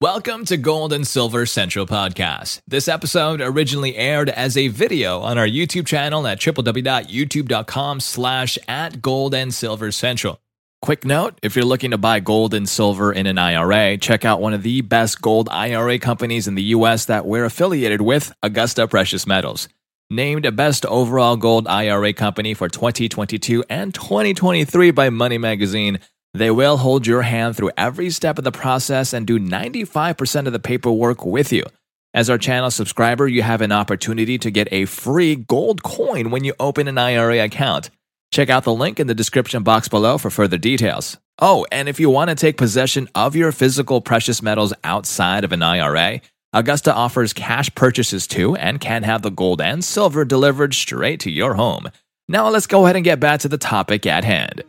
[0.00, 2.60] Welcome to Gold and Silver Central Podcast.
[2.68, 9.02] This episode originally aired as a video on our YouTube channel at www.youtube.com slash at
[9.02, 10.40] gold and silver central.
[10.80, 14.40] Quick note, if you're looking to buy gold and silver in an IRA, check out
[14.40, 18.86] one of the best gold IRA companies in the US that we're affiliated with, Augusta
[18.86, 19.68] Precious Metals.
[20.10, 25.98] Named a Best Overall Gold IRA Company for 2022 and 2023 by Money Magazine,
[26.34, 30.52] they will hold your hand through every step of the process and do 95% of
[30.52, 31.64] the paperwork with you.
[32.14, 36.44] As our channel subscriber, you have an opportunity to get a free gold coin when
[36.44, 37.90] you open an IRA account.
[38.30, 41.18] Check out the link in the description box below for further details.
[41.38, 45.52] Oh, and if you want to take possession of your physical precious metals outside of
[45.52, 46.20] an IRA,
[46.52, 51.30] Augusta offers cash purchases too and can have the gold and silver delivered straight to
[51.30, 51.90] your home.
[52.26, 54.64] Now let's go ahead and get back to the topic at hand.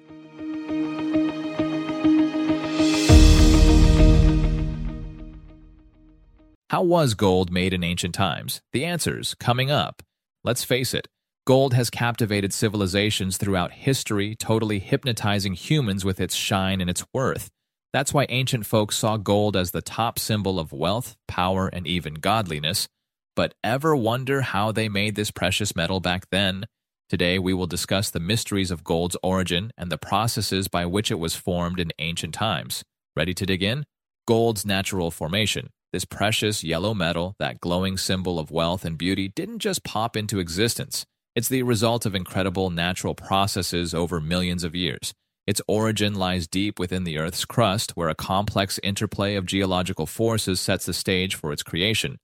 [6.69, 8.61] How was gold made in ancient times?
[8.73, 10.03] The answer's coming up.
[10.43, 11.07] Let's face it,
[11.47, 17.49] gold has captivated civilizations throughout history, totally hypnotizing humans with its shine and its worth.
[17.91, 22.13] That's why ancient folks saw gold as the top symbol of wealth, power, and even
[22.13, 22.87] godliness.
[23.35, 26.67] But ever wonder how they made this precious metal back then?
[27.09, 31.17] Today, we will discuss the mysteries of gold's origin and the processes by which it
[31.17, 32.83] was formed in ancient times.
[33.15, 33.87] Ready to dig in?
[34.27, 35.71] Gold's natural formation.
[35.91, 40.37] This precious yellow metal, that glowing symbol of wealth and beauty, didn't just pop into
[40.37, 41.03] existence.
[41.35, 45.13] It's the result of incredible natural processes over millions of years.
[45.47, 50.61] Its origin lies deep within the Earth's crust, where a complex interplay of geological forces
[50.61, 52.17] sets the stage for its creation.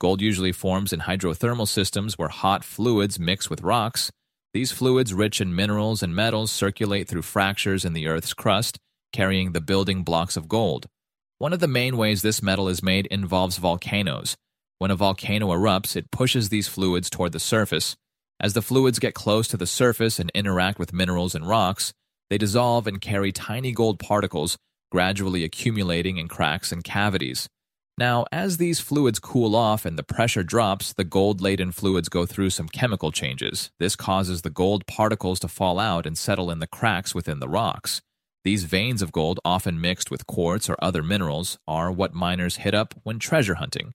[0.00, 4.10] Gold usually forms in hydrothermal systems where hot fluids mix with rocks.
[4.52, 8.78] These fluids, rich in minerals and metals, circulate through fractures in the Earth's crust,
[9.12, 10.86] carrying the building blocks of gold.
[11.42, 14.36] One of the main ways this metal is made involves volcanoes.
[14.78, 17.96] When a volcano erupts, it pushes these fluids toward the surface.
[18.38, 21.92] As the fluids get close to the surface and interact with minerals and rocks,
[22.30, 24.56] they dissolve and carry tiny gold particles,
[24.92, 27.48] gradually accumulating in cracks and cavities.
[27.98, 32.24] Now, as these fluids cool off and the pressure drops, the gold laden fluids go
[32.24, 33.72] through some chemical changes.
[33.80, 37.48] This causes the gold particles to fall out and settle in the cracks within the
[37.48, 38.00] rocks.
[38.44, 42.74] These veins of gold, often mixed with quartz or other minerals, are what miners hit
[42.74, 43.92] up when treasure hunting.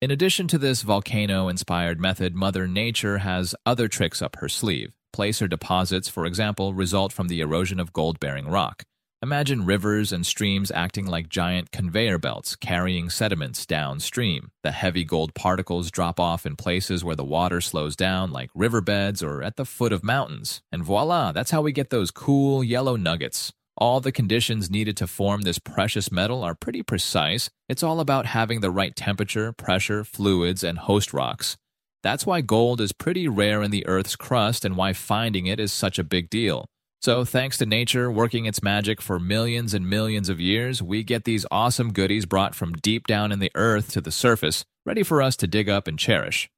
[0.00, 4.94] In addition to this volcano inspired method, Mother Nature has other tricks up her sleeve.
[5.12, 8.84] Placer deposits, for example, result from the erosion of gold bearing rock.
[9.22, 14.50] Imagine rivers and streams acting like giant conveyor belts carrying sediments downstream.
[14.62, 19.22] The heavy gold particles drop off in places where the water slows down, like riverbeds
[19.22, 20.62] or at the foot of mountains.
[20.72, 23.52] And voila, that's how we get those cool yellow nuggets.
[23.80, 27.48] All the conditions needed to form this precious metal are pretty precise.
[27.66, 31.56] It's all about having the right temperature, pressure, fluids, and host rocks.
[32.02, 35.72] That's why gold is pretty rare in the Earth's crust and why finding it is
[35.72, 36.66] such a big deal.
[37.00, 41.24] So, thanks to nature working its magic for millions and millions of years, we get
[41.24, 45.22] these awesome goodies brought from deep down in the earth to the surface, ready for
[45.22, 46.50] us to dig up and cherish.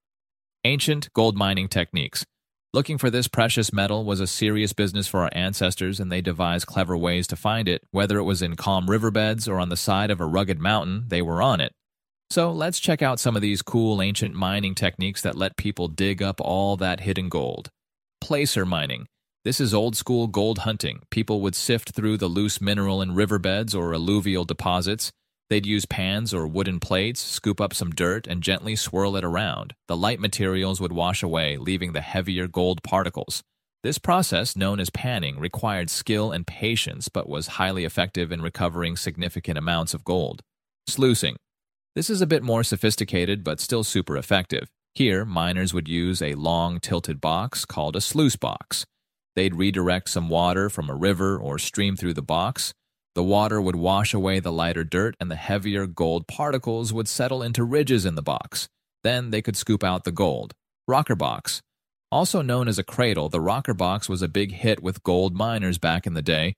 [0.64, 2.24] Ancient gold mining techniques.
[2.74, 6.66] Looking for this precious metal was a serious business for our ancestors, and they devised
[6.66, 7.82] clever ways to find it.
[7.90, 11.20] Whether it was in calm riverbeds or on the side of a rugged mountain, they
[11.20, 11.74] were on it.
[12.30, 16.22] So let's check out some of these cool ancient mining techniques that let people dig
[16.22, 17.68] up all that hidden gold.
[18.22, 19.04] Placer mining.
[19.44, 21.02] This is old school gold hunting.
[21.10, 25.12] People would sift through the loose mineral in riverbeds or alluvial deposits
[25.52, 29.74] They'd use pans or wooden plates, scoop up some dirt, and gently swirl it around.
[29.86, 33.42] The light materials would wash away, leaving the heavier gold particles.
[33.82, 38.96] This process, known as panning, required skill and patience but was highly effective in recovering
[38.96, 40.40] significant amounts of gold.
[40.86, 41.36] Sluicing.
[41.94, 44.70] This is a bit more sophisticated but still super effective.
[44.94, 48.86] Here, miners would use a long tilted box called a sluice box.
[49.36, 52.72] They'd redirect some water from a river or stream through the box,
[53.14, 57.42] the water would wash away the lighter dirt, and the heavier gold particles would settle
[57.42, 58.68] into ridges in the box.
[59.04, 60.54] Then they could scoop out the gold.
[60.88, 61.60] Rocker box.
[62.10, 65.78] Also known as a cradle, the rocker box was a big hit with gold miners
[65.78, 66.54] back in the day.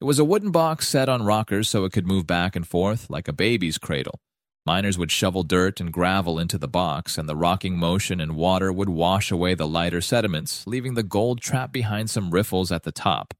[0.00, 3.10] It was a wooden box set on rockers so it could move back and forth
[3.10, 4.18] like a baby's cradle.
[4.66, 8.72] Miners would shovel dirt and gravel into the box, and the rocking motion and water
[8.72, 12.92] would wash away the lighter sediments, leaving the gold trapped behind some riffles at the
[12.92, 13.34] top.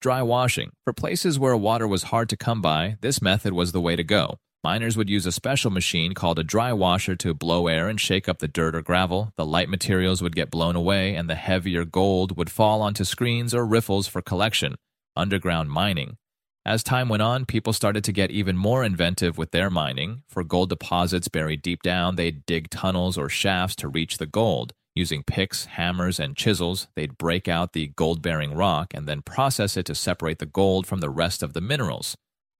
[0.00, 0.70] Dry washing.
[0.84, 4.02] For places where water was hard to come by, this method was the way to
[4.02, 4.38] go.
[4.64, 8.26] Miners would use a special machine called a dry washer to blow air and shake
[8.26, 9.34] up the dirt or gravel.
[9.36, 13.54] The light materials would get blown away, and the heavier gold would fall onto screens
[13.54, 14.76] or riffles for collection.
[15.16, 16.16] Underground mining.
[16.64, 20.22] As time went on, people started to get even more inventive with their mining.
[20.28, 24.72] For gold deposits buried deep down, they'd dig tunnels or shafts to reach the gold.
[24.96, 29.76] Using picks, hammers, and chisels, they'd break out the gold bearing rock and then process
[29.76, 32.16] it to separate the gold from the rest of the minerals.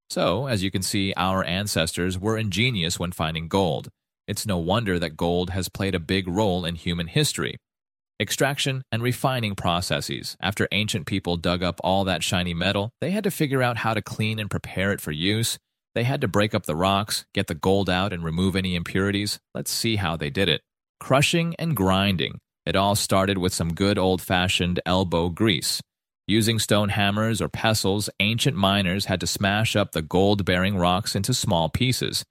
[0.08, 3.88] So, as you can see, our ancestors were ingenious when finding gold.
[4.28, 7.56] It's no wonder that gold has played a big role in human history.
[8.20, 10.36] Extraction and refining processes.
[10.40, 13.94] After ancient people dug up all that shiny metal, they had to figure out how
[13.94, 15.58] to clean and prepare it for use.
[15.94, 19.40] They had to break up the rocks, get the gold out, and remove any impurities.
[19.54, 20.60] Let's see how they did it.
[21.00, 22.38] Crushing and grinding.
[22.66, 25.80] It all started with some good old fashioned elbow grease.
[26.28, 31.16] Using stone hammers or pestles, ancient miners had to smash up the gold bearing rocks
[31.16, 32.22] into small pieces.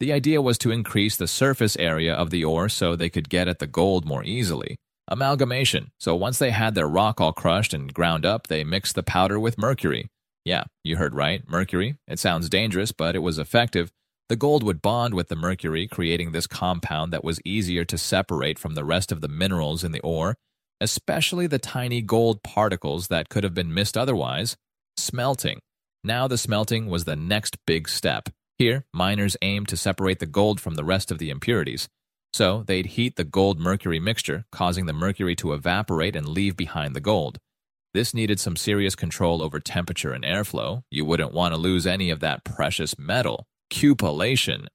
[0.00, 3.48] The idea was to increase the surface area of the ore so they could get
[3.48, 4.76] at the gold more easily.
[5.08, 5.90] Amalgamation.
[5.98, 9.40] So once they had their rock all crushed and ground up, they mixed the powder
[9.40, 10.08] with mercury.
[10.44, 11.96] Yeah, you heard right, mercury.
[12.06, 13.90] It sounds dangerous, but it was effective.
[14.28, 18.58] The gold would bond with the mercury, creating this compound that was easier to separate
[18.58, 20.36] from the rest of the minerals in the ore,
[20.80, 24.56] especially the tiny gold particles that could have been missed otherwise.
[24.96, 25.60] Smelting.
[26.02, 28.28] Now the smelting was the next big step.
[28.58, 31.88] Here, miners aimed to separate the gold from the rest of the impurities.
[32.32, 36.96] So they'd heat the gold mercury mixture, causing the mercury to evaporate and leave behind
[36.96, 37.38] the gold.
[37.94, 40.82] This needed some serious control over temperature and airflow.
[40.90, 43.46] You wouldn't want to lose any of that precious metal.
[43.70, 44.66] Cupellation.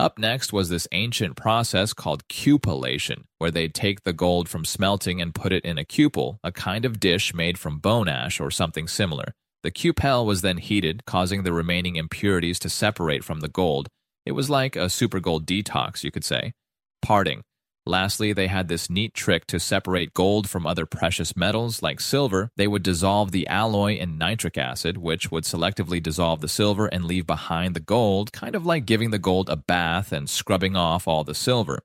[0.00, 5.20] Up next was this ancient process called cupellation, where they'd take the gold from smelting
[5.20, 8.50] and put it in a cupel, a kind of dish made from bone ash or
[8.50, 9.34] something similar.
[9.62, 13.88] The cupel was then heated, causing the remaining impurities to separate from the gold.
[14.26, 16.52] It was like a super gold detox, you could say
[17.00, 17.42] parting.
[17.84, 22.50] Lastly, they had this neat trick to separate gold from other precious metals like silver.
[22.56, 27.04] They would dissolve the alloy in nitric acid, which would selectively dissolve the silver and
[27.04, 31.08] leave behind the gold, kind of like giving the gold a bath and scrubbing off
[31.08, 31.80] all the silver.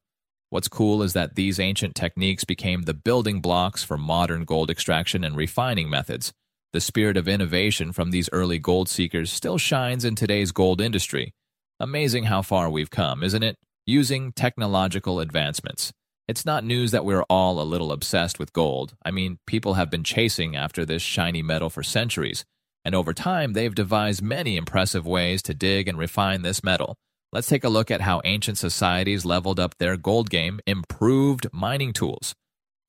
[0.52, 5.24] What's cool is that these ancient techniques became the building blocks for modern gold extraction
[5.24, 6.32] and refining methods.
[6.74, 11.34] The spirit of innovation from these early gold seekers still shines in today's gold industry.
[11.80, 13.58] Amazing how far we've come, isn't it?
[13.88, 15.92] Using technological advancements.
[16.28, 18.96] It's not news that we're all a little obsessed with gold.
[19.04, 22.44] I mean, people have been chasing after this shiny metal for centuries,
[22.84, 26.96] and over time they've devised many impressive ways to dig and refine this metal.
[27.32, 31.94] Let's take a look at how ancient societies leveled up their gold game, improved mining
[31.94, 32.36] tools.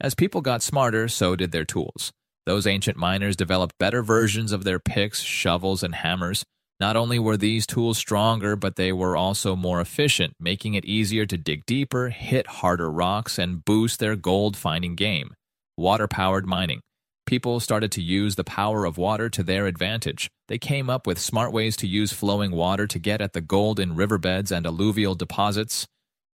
[0.01, 2.13] As people got smarter, so did their tools.
[2.45, 6.45] Those ancient miners developed better versions of their picks, shovels, and hammers.
[6.81, 11.27] Not only were these tools stronger, but they were also more efficient, making it easier
[11.27, 15.35] to dig deeper, hit harder rocks, and boost their gold finding game.
[15.77, 16.81] Water powered mining.
[17.27, 20.31] People started to use the power of water to their advantage.
[20.47, 23.81] They came up with smart ways to use flowing water to get at the gold
[23.81, 25.85] in riverbeds and alluvial deposits.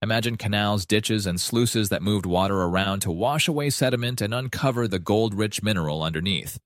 [0.02, 4.86] Imagine canals, ditches, and sluices that moved water around to wash away sediment and uncover
[4.86, 6.58] the gold rich mineral underneath.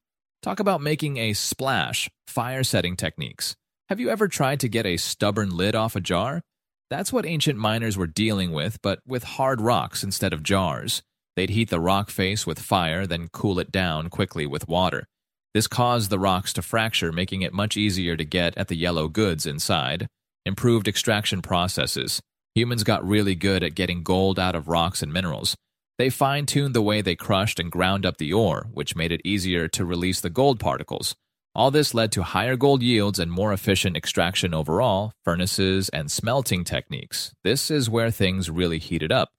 [0.42, 3.54] Talk about making a splash, fire setting techniques.
[3.88, 6.42] Have you ever tried to get a stubborn lid off a jar?
[6.90, 11.00] That's what ancient miners were dealing with, but with hard rocks instead of jars.
[11.36, 15.06] They'd heat the rock face with fire, then cool it down quickly with water.
[15.54, 19.08] This caused the rocks to fracture, making it much easier to get at the yellow
[19.08, 20.06] goods inside.
[20.44, 22.20] Improved extraction processes.
[22.56, 25.56] Humans got really good at getting gold out of rocks and minerals.
[25.96, 29.22] They fine tuned the way they crushed and ground up the ore, which made it
[29.24, 31.14] easier to release the gold particles.
[31.54, 36.62] All this led to higher gold yields and more efficient extraction overall, furnaces, and smelting
[36.64, 37.32] techniques.
[37.42, 39.30] This is where things really heated up.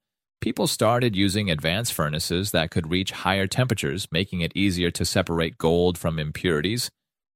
[0.42, 5.58] People started using advanced furnaces that could reach higher temperatures, making it easier to separate
[5.58, 6.90] gold from impurities.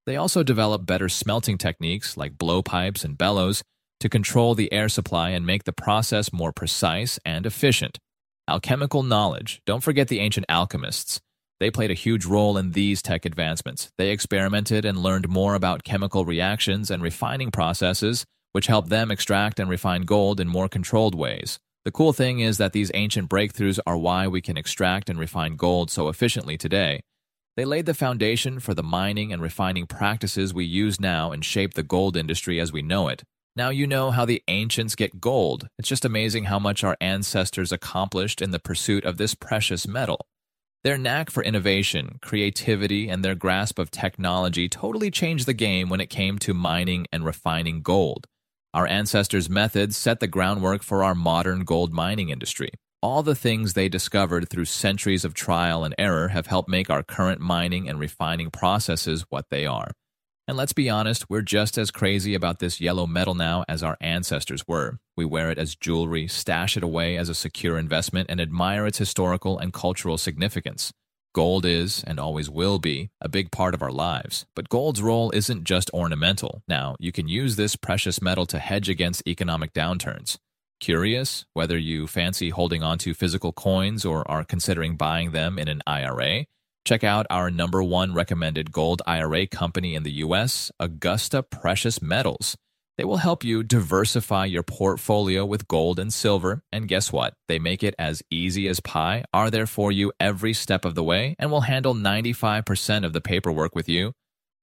[0.06, 3.64] They also developed better smelting techniques like blowpipes and bellows
[4.00, 8.00] to control the air supply and make the process more precise and efficient.
[8.50, 9.62] Alchemical knowledge.
[9.66, 11.22] Don't forget the ancient alchemists.
[11.64, 13.90] They played a huge role in these tech advancements.
[13.98, 19.62] They experimented and learned more about chemical reactions and refining processes, which helped them extract
[19.62, 21.60] and refine gold in more controlled ways.
[21.86, 25.56] The cool thing is that these ancient breakthroughs are why we can extract and refine
[25.56, 27.00] gold so efficiently today.
[27.56, 31.78] They laid the foundation for the mining and refining practices we use now and shaped
[31.78, 33.24] the gold industry as we know it.
[33.56, 35.70] Now you know how the ancients get gold.
[35.80, 40.26] It's just amazing how much our ancestors accomplished in the pursuit of this precious metal.
[40.84, 46.02] Their knack for innovation, creativity, and their grasp of technology totally changed the game when
[46.02, 48.28] it came to mining and refining gold.
[48.74, 52.70] Our ancestors' methods set the groundwork for our modern gold mining industry.
[53.02, 57.04] All the things they discovered through centuries of trial and error have helped make our
[57.04, 59.92] current mining and refining processes what they are.
[60.46, 63.96] And let's be honest, we're just as crazy about this yellow metal now as our
[64.02, 64.98] ancestors were.
[65.16, 68.98] We wear it as jewelry, stash it away as a secure investment, and admire its
[68.98, 70.92] historical and cultural significance.
[71.34, 74.46] Gold is, and always will be, a big part of our lives.
[74.54, 76.62] But gold's role isn't just ornamental.
[76.68, 80.38] Now, you can use this precious metal to hedge against economic downturns.
[80.82, 85.82] Curious whether you fancy holding onto physical coins or are considering buying them in an
[85.88, 86.46] IRA?
[86.86, 92.58] Check out our number one recommended gold IRA company in the US, Augusta Precious Metals.
[92.98, 96.62] They will help you diversify your portfolio with gold and silver.
[96.74, 97.36] And guess what?
[97.48, 101.04] They make it as easy as pie, are there for you every step of the
[101.04, 104.12] way, and will handle 95% of the paperwork with you.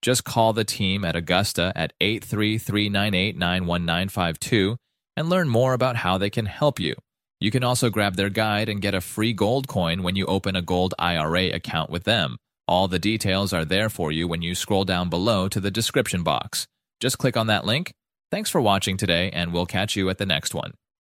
[0.03, 2.89] Just call the team at Augusta at 833
[5.17, 6.95] and learn more about how they can help you.
[7.40, 10.56] You can also grab their guide and get a free gold coin when you open
[10.56, 12.37] a gold IRA account with them.
[12.68, 16.23] All the details are there for you when you scroll down below to the description
[16.23, 16.66] box.
[17.00, 17.92] Just click on that link.
[18.30, 20.73] Thanks for watching today, and we'll catch you at the next one.